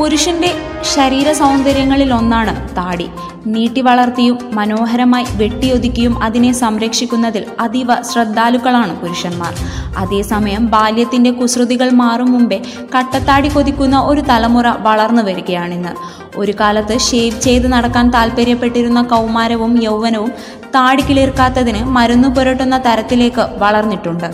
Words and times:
പുരുഷന്റെ 0.00 0.50
ശരീര 0.94 1.32
സൗന്ദര്യങ്ങളിൽ 1.32 2.14
ഒന്നാണ് 2.14 2.52
താടി. 2.76 3.08
നീട്ടി 3.46 3.80
വളർത്തിയും 3.80 4.38
മനോഹരമായി 4.52 5.26
വെട്ടിയൊതുക്കിയും 5.34 6.22
അതിനെ 6.22 6.52
സംരക്ഷിക്കുന്നതിൽ 6.52 7.44
അതീവ 7.60 8.02
ശ്രദ്ധാലുക്കളാണ് 8.02 9.00
പുരുഷന്മാർ. 9.00 9.52
അതേസമയം 9.98 10.66
ബാല്യത്തിന്റെ 10.66 11.30
കുസൃതികൾ 11.30 11.90
മാറും 11.90 12.32
മുമ്പേ 12.32 12.58
കട്ടത്താടി 12.96 13.48
കൊതിക്കുന്ന 13.48 13.98
ഒരു 14.00 14.20
തലമുറ 14.20 14.68
വളർന്നു 14.68 15.22
വരികയാണിന്ന്. 15.22 15.92
ഒരു 16.36 16.54
കാലത്ത് 16.60 16.98
ഷേവ് 16.98 17.40
ചെയ്ത് 17.40 17.72
നടക്കാൻ 17.72 18.10
താല്പര്യപ്പെട്ടിരുന്ന 18.10 19.02
കൗമാരവും 19.02 19.82
യൗവനവും 19.82 20.32
താടി 20.74 21.02
കിളിർക്കാത്തതിന് 21.02 21.84
മരുന്ന് 21.84 22.28
പുരട്ടുന്ന 22.28 22.78
തരത്തിലേക്ക് 22.78 23.46
വളർന്നിട്ടുണ്ട്. 23.58 24.30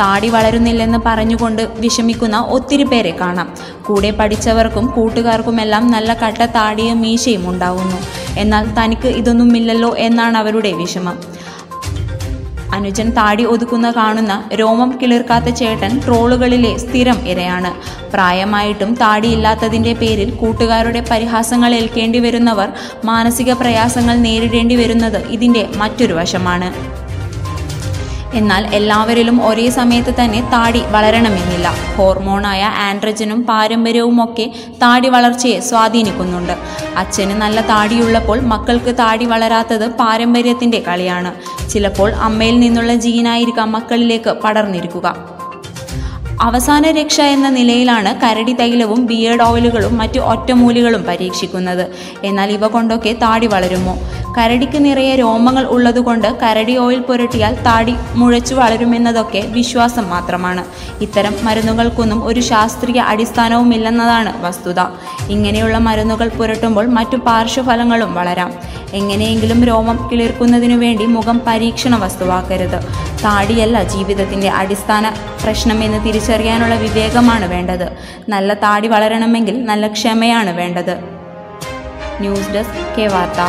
താടി 0.00 0.28
വളരുന്നില്ലെന്ന് 0.28 0.98
പറഞ്ഞുകൊണ്ട് 1.06 1.62
വിഷമിക്കുന്ന 1.78 2.38
ഒത്തിരി 2.56 2.82
പേരെ 2.82 3.12
കാണാം. 3.20 3.48
കൂടെ 3.86 4.10
പഠിച്ചവർക്കും 4.10 4.86
കൂട്ടുകാർക്കുമെല്ലാം 4.96 5.90
നല്ല 5.90 6.14
കട്ട 6.22 6.42
താടിയും 6.56 7.00
മീശയും 7.00 7.44
ഉണ്ടാവുന്നു. 7.50 8.00
എന്നാൽ 8.38 8.66
തനിക്ക് 8.78 9.08
ഇതൊന്നുമില്ലല്ലോ 9.20 9.92
എന്നാണ് 10.08 10.38
അവരുടെ 10.38 10.72
വിഷമം. 10.72 11.18
അനുജൻ 12.76 13.08
താടി 13.10 13.44
ഒതുക്കുന്ന 13.44 13.90
കാണുന്ന 13.90 14.34
രോമം 14.60 14.90
കിളിർക്കാത്ത 15.00 15.48
ചേട്ടൻ 15.60 15.92
ട്രോളുകളിലെ 16.04 16.70
സ്ഥിരം 16.78 17.18
ഇരയാണ്. 17.32 17.70
പ്രായമായിട്ടും 18.12 18.90
താടിയില്ലാത്തതിന്റെ 18.94 19.92
പേരിൽ 19.92 20.30
കൂട്ടുകാരുടെ 20.30 21.00
പരിഹാസങ്ങൾ 21.10 21.74
ഏൽക്കേണ്ടി 21.74 22.18
വരുന്നവർ 22.18 22.68
മാനസിക 23.04 23.52
പ്രയാസങ്ങൾ 23.52 24.16
നേരിടേണ്ടി 24.26 24.76
വരുന്നത് 24.76 25.20
ഇതിന്റെ 25.36 25.64
മറ്റൊരു 25.76 26.12
വശമാണ്. 26.12 26.70
എന്നാൽ 28.34 28.74
എല്ലാവരിലും 28.74 29.46
ഒരേ 29.46 29.70
സമയത്ത് 29.70 30.14
തന്നെ 30.14 30.40
താടി 30.40 30.82
വളരണമെന്നില്ല. 30.88 31.74
ഹോർമോണായ 31.96 32.62
ആൻഡ്രജനും 32.62 33.46
പാരമ്പര്യവും 33.46 34.24
ഒക്കെ 34.24 34.50
താടി 34.82 35.08
വളർച്ചയെ 35.08 35.60
സ്വാധീനിക്കുന്നുണ്ട്. 35.60 36.52
അച്ഛന് 36.96 37.30
നല്ല 37.30 37.60
താടിയുള്ളപ്പോൾ 37.60 38.40
മക്കൾക്ക് 38.40 38.94
താടി 38.98 39.24
വളരാത്തത് 39.24 39.88
പാരമ്പര്യത്തിന്റെ 39.88 40.84
കളിയാണ്. 40.88 41.32
ചിലപ്പോൾ 41.68 42.12
അമ്മയിൽ 42.12 42.60
നിന്നുള്ള 42.60 42.94
ജീനായിരിക്കാം 42.94 43.72
മക്കളിലേക്ക് 43.72 44.30
പടർന്നിരിക്കുക. 44.30 45.40
അവസാന 46.40 46.90
രക്ഷ 46.90 47.20
എന്ന 47.20 47.48
നിലയിലാണ് 47.48 48.20
കരടി 48.20 48.52
തൈലവും 48.52 49.06
ബിയേഡ് 49.06 49.42
ഓയിലുകളും 49.42 49.98
മറ്റു 49.98 50.20
ഒറ്റമൂലികളും 50.20 51.04
പരീക്ഷിക്കുന്നത്. 51.04 51.90
എന്നാൽ 52.24 52.50
ഇവ 52.50 52.66
കൊണ്ടൊക്കെ 52.66 53.12
താടി 53.12 53.46
വളരുമോ? 53.46 53.98
കരടിക്ക് 54.36 54.84
നിറയെ 54.84 55.16
രോമങ്ങൾ 55.16 55.64
ഉള്ളതുകൊണ്ട് 55.64 56.38
കരടി 56.42 56.76
ഓയിൽ 56.78 57.00
പുരട്ടിയാൽ 57.00 57.54
താടി 57.62 57.94
മുഴച്ചു 58.14 58.54
വളരുമെന്നതൊക്കെ 58.54 59.40
വിശ്വാസം 59.46 60.10
മാത്രമാണ്. 60.10 60.64
ഇത്തരം 61.00 61.34
മരുന്നുകൾക്കൊന്നും 61.42 62.24
ഒരു 62.24 62.40
ശാസ്ത്രീയ 62.40 63.00
അടിസ്ഥാനവുമില്ലെന്നതാണ് 63.00 64.42
വസ്തുത. 64.44 64.80
ഇങ്ങനെയുള്ള 65.28 65.78
മരുന്നുകൾ 65.78 66.28
പുരട്ടുമ്പോൾ 66.28 66.86
മറ്റു 66.86 67.16
പാർശ്വഫലങ്ങളും 67.16 68.14
വളരാം. 68.14 68.52
എങ്ങനെയെങ്കിലും 68.92 69.64
രോമം 69.64 70.08
കിളിർക്കുന്നതിനു 70.12 70.74
വേണ്ടി 70.74 71.06
മുഖം 71.06 71.42
പരീക്ഷണ 71.46 71.96
വസ്തുവാക്കരുത്. 71.96 72.78
താടിയല്ല 73.24 73.82
ജീവിതത്തിന്റെ 73.82 74.48
അടിസ്ഥാന 74.48 75.12
പ്രശ്നമെന്ന് 75.44 76.06
തിരിച്ചറിയാനുള്ള 76.06 76.74
വിവേകമാണ് 76.74 77.46
വേണ്ടത്. 77.46 77.86
നല്ല 78.28 78.54
താടി 78.54 78.88
വളരണമെങ്കിൽ 78.88 79.64
നല്ല 79.64 79.86
ക്ഷമയാണ് 79.86 80.56
വേണ്ടത്. 80.56 80.94
ന്യൂസ് 82.20 82.50
ഡെസ്ക് 82.50 82.80
കെ 82.98 83.06
വാർത്ത. 83.06 83.40